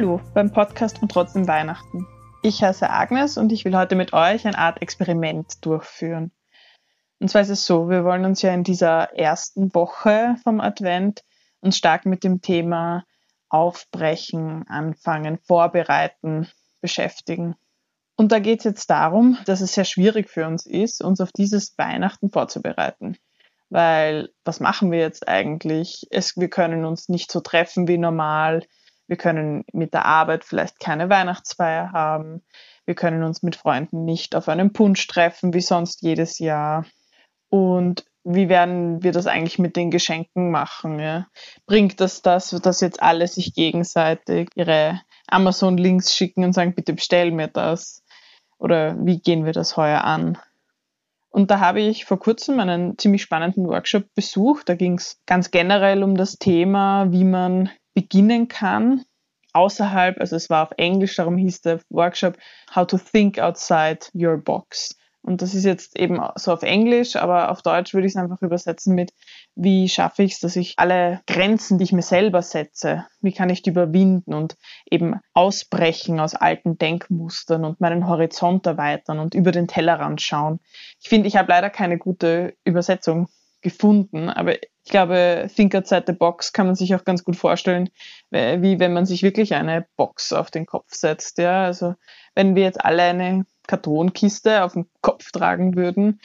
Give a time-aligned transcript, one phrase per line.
[0.00, 2.06] Hallo beim Podcast und trotzdem Weihnachten.
[2.42, 6.32] Ich heiße Agnes und ich will heute mit euch eine Art Experiment durchführen.
[7.18, 11.22] Und zwar ist es so, wir wollen uns ja in dieser ersten Woche vom Advent
[11.60, 13.04] uns stark mit dem Thema
[13.50, 16.48] Aufbrechen, Anfangen, Vorbereiten
[16.80, 17.54] beschäftigen.
[18.16, 21.30] Und da geht es jetzt darum, dass es sehr schwierig für uns ist, uns auf
[21.30, 23.18] dieses Weihnachten vorzubereiten.
[23.68, 26.06] Weil was machen wir jetzt eigentlich?
[26.10, 28.62] Es, wir können uns nicht so treffen wie normal.
[29.10, 32.42] Wir können mit der Arbeit vielleicht keine Weihnachtsfeier haben.
[32.86, 36.86] Wir können uns mit Freunden nicht auf einem Punsch treffen wie sonst jedes Jahr.
[37.48, 41.00] Und wie werden wir das eigentlich mit den Geschenken machen?
[41.00, 41.26] Ja?
[41.66, 47.32] Bringt das das, dass jetzt alle sich gegenseitig ihre Amazon-Links schicken und sagen, bitte bestell
[47.32, 48.04] mir das?
[48.58, 50.38] Oder wie gehen wir das heuer an?
[51.30, 54.68] Und da habe ich vor kurzem einen ziemlich spannenden Workshop besucht.
[54.68, 59.04] Da ging es ganz generell um das Thema, wie man beginnen kann,
[59.52, 62.36] außerhalb, also es war auf Englisch, darum hieß der Workshop
[62.74, 64.96] How to Think Outside Your Box.
[65.22, 68.40] Und das ist jetzt eben so auf Englisch, aber auf Deutsch würde ich es einfach
[68.40, 69.12] übersetzen mit,
[69.54, 73.50] wie schaffe ich es, dass ich alle Grenzen, die ich mir selber setze, wie kann
[73.50, 74.56] ich die überwinden und
[74.90, 80.58] eben ausbrechen aus alten Denkmustern und meinen Horizont erweitern und über den Tellerrand schauen.
[81.02, 83.28] Ich finde, ich habe leider keine gute Übersetzung
[83.62, 84.28] gefunden.
[84.28, 87.90] Aber ich glaube, Think Outside the Box kann man sich auch ganz gut vorstellen,
[88.30, 91.38] wie wenn man sich wirklich eine Box auf den Kopf setzt.
[91.38, 91.94] Ja, also
[92.34, 96.20] wenn wir jetzt alle eine Kartonkiste auf dem Kopf tragen würden,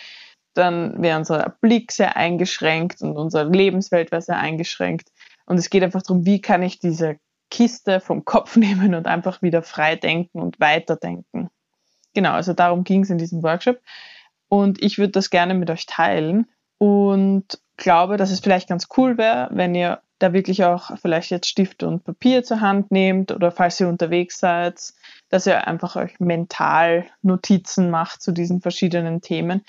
[0.53, 5.09] dann wäre unser Blick sehr eingeschränkt und unsere Lebenswelt wäre sehr eingeschränkt.
[5.45, 7.17] Und es geht einfach darum, wie kann ich diese
[7.51, 11.49] Kiste vom Kopf nehmen und einfach wieder frei denken und weiterdenken.
[12.13, 13.79] Genau, also darum ging es in diesem Workshop.
[14.47, 16.47] Und ich würde das gerne mit euch teilen,
[16.77, 21.47] und glaube, dass es vielleicht ganz cool wäre, wenn ihr da wirklich auch vielleicht jetzt
[21.47, 24.93] Stift und Papier zur Hand nehmt oder falls ihr unterwegs seid,
[25.29, 29.61] dass ihr einfach euch mental Notizen macht zu diesen verschiedenen Themen.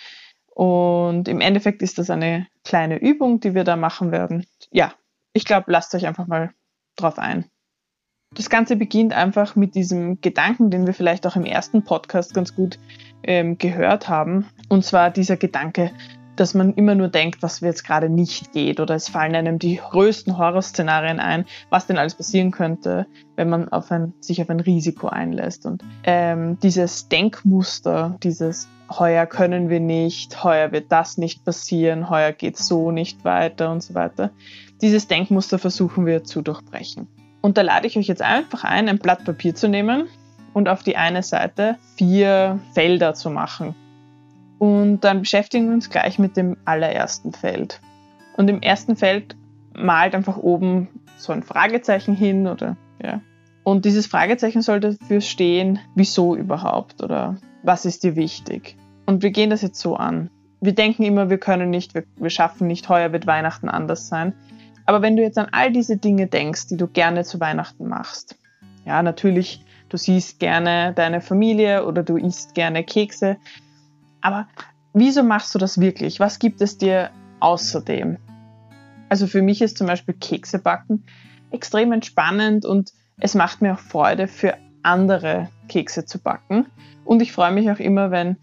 [0.54, 4.46] Und im Endeffekt ist das eine kleine Übung, die wir da machen werden.
[4.70, 4.94] Ja,
[5.32, 6.52] ich glaube, lasst euch einfach mal
[6.96, 7.44] drauf ein.
[8.34, 12.54] Das Ganze beginnt einfach mit diesem Gedanken, den wir vielleicht auch im ersten Podcast ganz
[12.54, 12.78] gut
[13.22, 14.46] ähm, gehört haben.
[14.68, 15.90] Und zwar dieser Gedanke,
[16.36, 19.76] dass man immer nur denkt, was jetzt gerade nicht geht oder es fallen einem die
[19.76, 24.60] größten Horrorszenarien ein, was denn alles passieren könnte, wenn man auf ein, sich auf ein
[24.60, 25.66] Risiko einlässt.
[25.66, 32.32] Und ähm, dieses Denkmuster, dieses heuer können wir nicht, heuer wird das nicht passieren, heuer
[32.32, 34.30] geht so nicht weiter und so weiter.
[34.80, 37.08] Dieses Denkmuster versuchen wir zu durchbrechen.
[37.40, 40.08] Und da lade ich euch jetzt einfach ein, ein Blatt Papier zu nehmen
[40.52, 43.74] und auf die eine Seite vier Felder zu machen.
[44.58, 47.80] Und dann beschäftigen wir uns gleich mit dem allerersten Feld.
[48.36, 49.36] Und im ersten Feld
[49.74, 53.20] malt einfach oben so ein Fragezeichen hin oder ja.
[53.64, 58.76] Und dieses Fragezeichen soll dafür stehen, wieso überhaupt oder was ist dir wichtig.
[59.06, 60.30] Und wir gehen das jetzt so an.
[60.60, 64.34] Wir denken immer, wir können nicht, wir, wir schaffen nicht, heuer wird Weihnachten anders sein.
[64.84, 68.38] Aber wenn du jetzt an all diese Dinge denkst, die du gerne zu Weihnachten machst,
[68.84, 73.36] ja, natürlich, du siehst gerne deine Familie oder du isst gerne Kekse,
[74.26, 74.48] aber
[74.92, 76.18] wieso machst du das wirklich?
[76.18, 78.18] Was gibt es dir außerdem?
[79.08, 81.04] Also für mich ist zum Beispiel Kekse backen
[81.52, 86.66] extrem entspannend und es macht mir auch Freude, für andere Kekse zu backen.
[87.04, 88.36] Und ich freue mich auch immer, wenn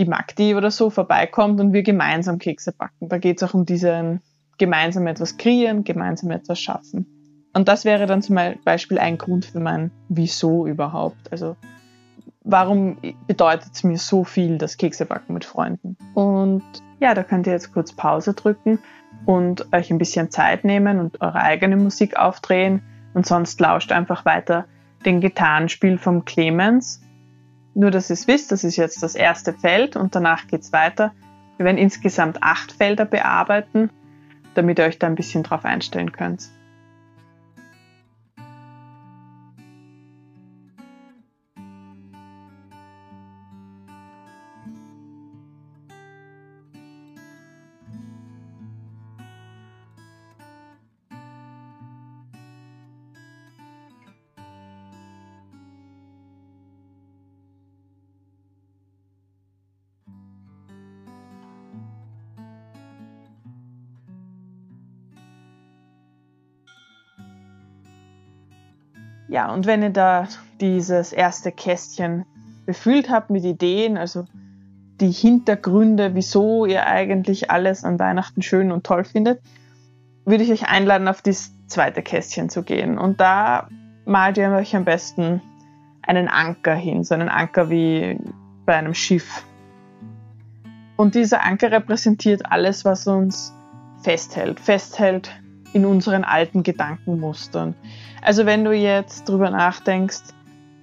[0.00, 3.08] die Magdi oder so vorbeikommt und wir gemeinsam Kekse backen.
[3.08, 4.20] Da geht es auch um diesen
[4.58, 7.06] gemeinsam etwas kreieren, gemeinsam etwas schaffen.
[7.54, 11.30] Und das wäre dann zum Beispiel ein Grund für mein Wieso überhaupt.
[11.30, 11.56] Also
[12.48, 15.96] warum bedeutet es mir so viel, das Keksebacken mit Freunden?
[16.14, 16.64] Und
[16.98, 18.78] ja, da könnt ihr jetzt kurz Pause drücken
[19.26, 22.82] und euch ein bisschen Zeit nehmen und eure eigene Musik aufdrehen
[23.14, 24.64] und sonst lauscht einfach weiter
[25.04, 27.02] den Gitarrenspiel vom Clemens.
[27.74, 30.72] Nur, dass ihr es wisst, das ist jetzt das erste Feld und danach geht es
[30.72, 31.12] weiter.
[31.58, 33.90] Wir werden insgesamt acht Felder bearbeiten,
[34.54, 36.48] damit ihr euch da ein bisschen drauf einstellen könnt.
[69.28, 70.26] Ja, und wenn ihr da
[70.60, 72.24] dieses erste Kästchen
[72.66, 74.24] befüllt habt mit Ideen, also
[75.00, 79.40] die Hintergründe, wieso ihr eigentlich alles an Weihnachten schön und toll findet,
[80.24, 82.98] würde ich euch einladen, auf das zweite Kästchen zu gehen.
[82.98, 83.68] Und da
[84.06, 85.40] malt ihr euch am besten
[86.02, 88.18] einen Anker hin, so einen Anker wie
[88.64, 89.44] bei einem Schiff.
[90.96, 93.54] Und dieser Anker repräsentiert alles, was uns
[94.02, 95.30] festhält, festhält
[95.72, 97.74] in unseren alten Gedankenmustern.
[98.22, 100.34] Also wenn du jetzt drüber nachdenkst,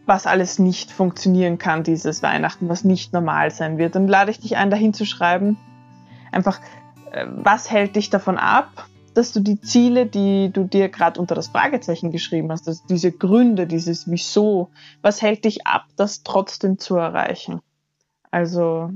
[0.05, 4.39] was alles nicht funktionieren kann dieses Weihnachten, was nicht normal sein wird, dann lade ich
[4.39, 5.57] dich ein, dahin zu schreiben,
[6.31, 6.59] einfach,
[7.11, 11.35] äh, was hält dich davon ab, dass du die Ziele, die du dir gerade unter
[11.35, 14.69] das Fragezeichen geschrieben hast, also diese Gründe, dieses Wieso,
[15.01, 17.61] was hält dich ab, das trotzdem zu erreichen?
[18.29, 18.91] Also,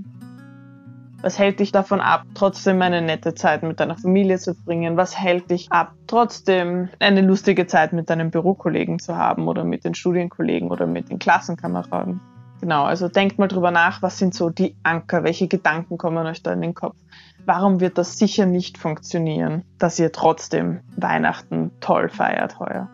[1.21, 4.98] was hält dich davon ab, trotzdem eine nette Zeit mit deiner Familie zu bringen?
[4.98, 9.83] Was hält dich ab, trotzdem eine lustige Zeit mit deinen Bürokollegen zu haben oder mit
[9.83, 12.21] den Studienkollegen oder mit den Klassenkameraden?
[12.62, 16.44] Genau, also denkt mal drüber nach, was sind so die Anker, welche Gedanken kommen euch
[16.44, 16.98] da in den Kopf?
[17.45, 22.89] Warum wird das sicher nicht funktionieren, dass ihr trotzdem Weihnachten toll feiert heuer?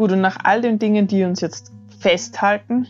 [0.00, 2.86] Gut, und nach all den Dingen, die uns jetzt festhalten,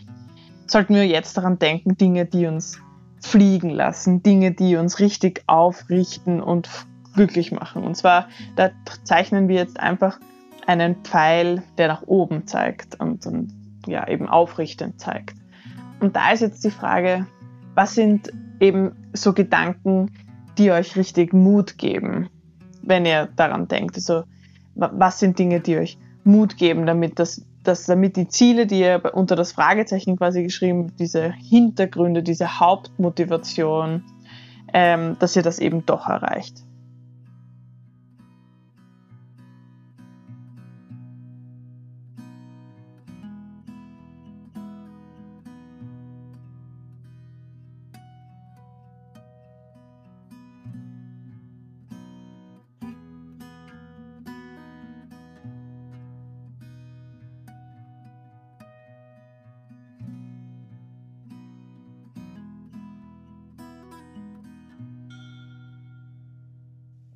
[0.65, 2.79] sollten wir jetzt daran denken, Dinge, die uns
[3.19, 6.69] fliegen lassen, Dinge, die uns richtig aufrichten und
[7.13, 7.83] glücklich machen.
[7.83, 8.71] Und zwar, da
[9.03, 10.21] zeichnen wir jetzt einfach
[10.65, 13.51] einen Pfeil, der nach oben zeigt und, und
[13.87, 15.35] ja, eben aufrichtend zeigt.
[15.99, 17.27] Und da ist jetzt die Frage,
[17.75, 18.31] was sind
[18.61, 20.11] eben so Gedanken,
[20.57, 22.29] die euch richtig Mut geben,
[22.81, 23.97] wenn ihr daran denkt?
[23.97, 24.23] Also,
[24.75, 29.01] was sind Dinge, die euch Mut geben, damit das, dass damit die Ziele, die ihr
[29.13, 34.03] unter das Fragezeichen quasi geschrieben, diese Hintergründe, diese Hauptmotivation,
[34.73, 36.63] ähm, dass ihr das eben doch erreicht.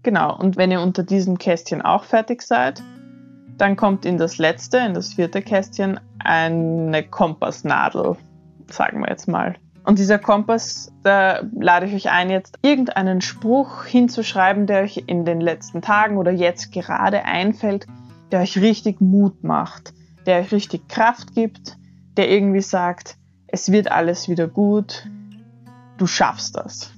[0.05, 2.83] Genau, und wenn ihr unter diesem Kästchen auch fertig seid,
[3.57, 8.15] dann kommt in das letzte, in das vierte Kästchen, eine Kompassnadel,
[8.69, 9.55] sagen wir jetzt mal.
[9.83, 15.25] Und dieser Kompass, da lade ich euch ein, jetzt irgendeinen Spruch hinzuschreiben, der euch in
[15.25, 17.87] den letzten Tagen oder jetzt gerade einfällt,
[18.31, 19.91] der euch richtig Mut macht,
[20.27, 21.77] der euch richtig Kraft gibt,
[22.15, 23.17] der irgendwie sagt,
[23.47, 25.09] es wird alles wieder gut,
[25.97, 26.94] du schaffst das.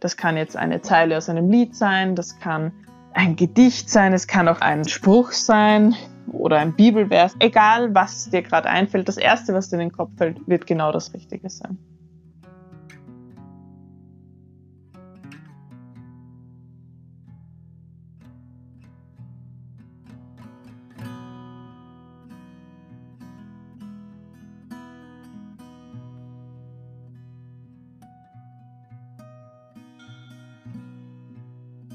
[0.00, 2.72] Das kann jetzt eine Zeile aus einem Lied sein, das kann
[3.12, 5.94] ein Gedicht sein, es kann auch ein Spruch sein
[6.32, 7.36] oder ein Bibelvers.
[7.38, 10.90] Egal, was dir gerade einfällt, das Erste, was dir in den Kopf fällt, wird genau
[10.92, 11.78] das Richtige sein.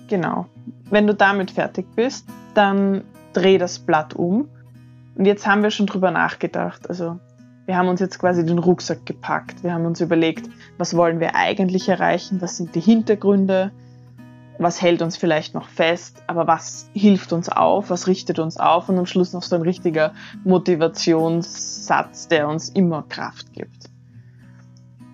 [0.07, 0.45] Genau.
[0.89, 4.47] Wenn du damit fertig bist, dann dreh das Blatt um.
[5.15, 6.89] Und jetzt haben wir schon drüber nachgedacht.
[6.89, 7.19] Also
[7.65, 9.63] wir haben uns jetzt quasi den Rucksack gepackt.
[9.63, 12.41] Wir haben uns überlegt, was wollen wir eigentlich erreichen?
[12.41, 13.71] Was sind die Hintergründe?
[14.59, 16.23] Was hält uns vielleicht noch fest?
[16.27, 17.89] Aber was hilft uns auf?
[17.89, 18.87] Was richtet uns auf?
[18.87, 23.89] Und am Schluss noch so ein richtiger Motivationssatz, der uns immer Kraft gibt.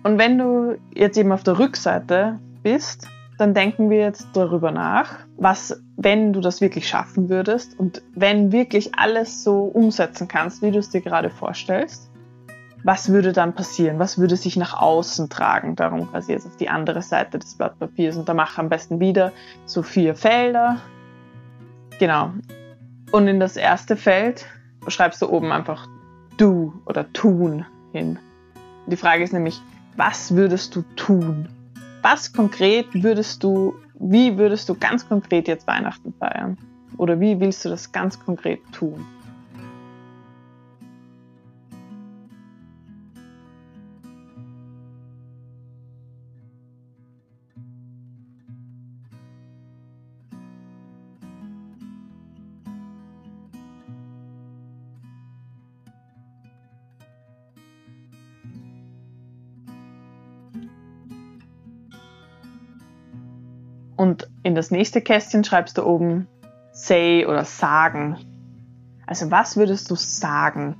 [0.02, 3.08] Und wenn du jetzt eben auf der Rückseite bist,
[3.42, 8.52] dann denken wir jetzt darüber nach, was, wenn du das wirklich schaffen würdest und wenn
[8.52, 12.08] wirklich alles so umsetzen kannst, wie du es dir gerade vorstellst,
[12.84, 13.98] was würde dann passieren?
[13.98, 15.74] Was würde sich nach außen tragen?
[15.74, 18.16] Darum quasi jetzt auf die andere Seite des Blatt Papiers.
[18.16, 19.32] Und da mache am besten wieder
[19.66, 20.78] so vier Felder.
[21.98, 22.30] Genau.
[23.10, 24.46] Und in das erste Feld
[24.86, 25.88] schreibst du oben einfach
[26.36, 28.20] du oder tun hin.
[28.86, 29.60] Die Frage ist nämlich,
[29.96, 31.48] was würdest du tun?
[32.02, 36.58] Was konkret würdest du, wie würdest du ganz konkret jetzt Weihnachten feiern?
[36.98, 39.04] Oder wie willst du das ganz konkret tun?
[64.02, 66.26] Und in das nächste Kästchen schreibst du oben
[66.72, 68.16] say oder sagen.
[69.06, 70.74] Also was würdest du sagen?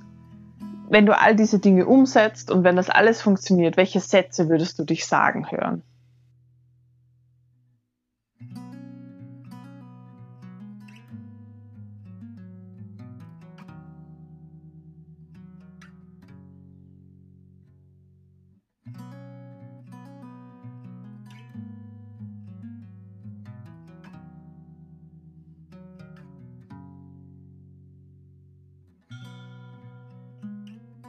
[0.89, 4.85] Wenn du all diese Dinge umsetzt und wenn das alles funktioniert, welche Sätze würdest du
[4.85, 5.85] dich sagen hören?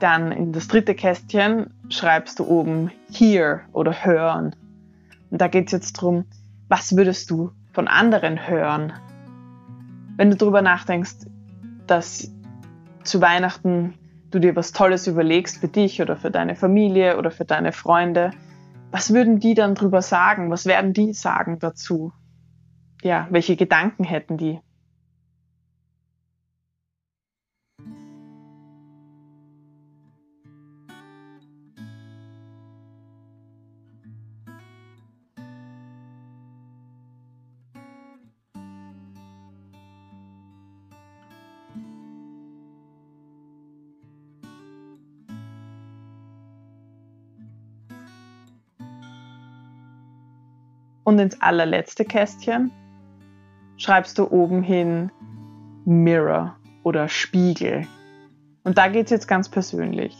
[0.03, 4.53] Dann in das dritte Kästchen schreibst du oben hear oder hören.
[5.29, 6.25] Und da geht es jetzt darum,
[6.67, 8.91] was würdest du von anderen hören?
[10.17, 11.25] Wenn du darüber nachdenkst,
[11.88, 12.29] dass
[13.05, 13.93] zu Weihnachten
[14.29, 18.31] du dir was Tolles überlegst für dich oder für deine Familie oder für deine Freunde,
[18.91, 20.51] was würden die dann drüber sagen?
[20.51, 22.12] Was werden die sagen dazu?
[23.03, 24.60] Ja, welche Gedanken hätten die?
[51.03, 52.72] Und ins allerletzte Kästchen
[53.77, 55.12] schreibst du oben hin
[55.86, 57.88] Mirror oder Spiegel.
[58.63, 60.15] Und da geht es jetzt ganz persönlich.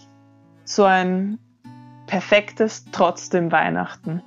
[0.66, 1.40] So ein
[2.08, 4.22] perfektes trotzdem Weihnachten.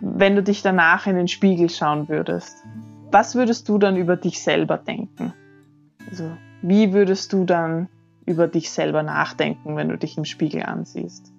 [0.00, 2.64] Wenn du dich danach in den Spiegel schauen würdest,
[3.10, 5.32] was würdest du dann über dich selber denken?
[6.08, 6.30] Also,
[6.62, 7.88] wie würdest du dann
[8.24, 11.32] über dich selber nachdenken, wenn du dich im Spiegel ansiehst?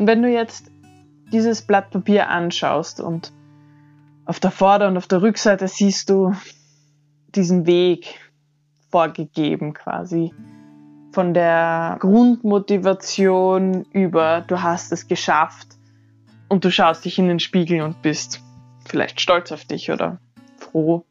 [0.00, 0.72] Und wenn du jetzt
[1.30, 3.34] dieses Blatt Papier anschaust und
[4.24, 6.34] auf der Vorder- und auf der Rückseite siehst du
[7.34, 8.18] diesen Weg
[8.90, 10.32] vorgegeben quasi.
[11.12, 15.68] Von der Grundmotivation über du hast es geschafft
[16.48, 18.40] und du schaust dich in den Spiegel und bist
[18.88, 20.18] vielleicht stolz auf dich oder
[20.56, 21.04] froh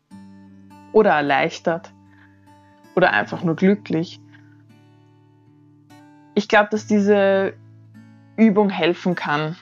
[0.93, 1.93] oder erleichtert
[2.95, 4.19] oder einfach nur glücklich.
[6.33, 7.53] Ich glaube, dass diese
[8.39, 9.55] Übung helfen kann,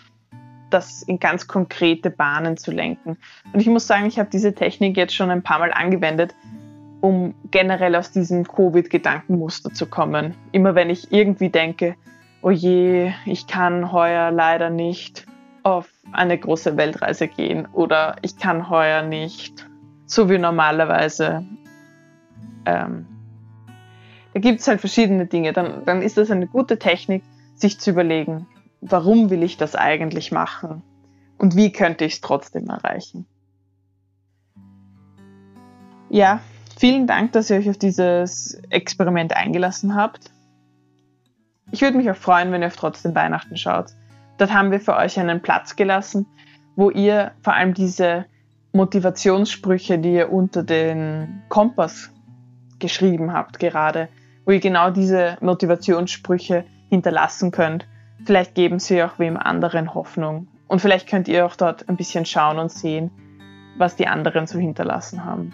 [0.69, 3.17] das in ganz konkrete Bahnen zu lenken.
[3.51, 6.36] Und ich muss sagen, ich habe diese Technik jetzt schon ein paar Mal angewendet,
[7.01, 10.36] um generell aus diesem Covid-Gedankenmuster zu kommen.
[10.51, 11.96] Immer wenn ich irgendwie denke,
[12.41, 15.25] oh je, ich kann heuer leider nicht
[15.63, 19.67] auf eine große Weltreise gehen oder ich kann heuer nicht
[20.05, 21.46] so wie normalerweise.
[22.65, 23.05] Ähm,
[24.34, 25.51] da gibt es halt verschiedene Dinge.
[25.53, 27.24] Dann, dann ist das eine gute Technik,
[27.55, 28.48] sich zu überlegen,
[28.81, 30.84] warum will ich das eigentlich machen
[31.38, 33.25] und wie könnte ich es trotzdem erreichen.
[36.10, 36.39] Ja,
[36.77, 40.31] vielen Dank, dass ihr euch auf dieses Experiment eingelassen habt.
[41.72, 43.88] Ich würde mich auch freuen, wenn ihr auf trotzdem Weihnachten schaut.
[44.38, 46.25] Dort haben wir für euch einen Platz gelassen,
[46.75, 48.25] wo ihr vor allem diese
[48.72, 52.12] Motivationssprüche, die ihr unter den Kompass
[52.79, 54.07] geschrieben habt gerade,
[54.46, 57.86] wo ihr genau diese Motivationssprüche hinterlassen könnt
[58.25, 60.47] Vielleicht geben sie auch wem anderen Hoffnung.
[60.67, 63.12] Und vielleicht könnt ihr auch dort ein bisschen schauen und sehen,
[63.77, 65.53] was die anderen so hinterlassen haben.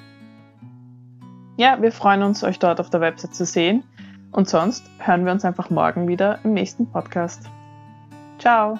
[1.57, 3.83] Ja, wir freuen uns, euch dort auf der Website zu sehen.
[4.31, 7.43] Und sonst hören wir uns einfach morgen wieder im nächsten Podcast.
[8.39, 8.79] Ciao!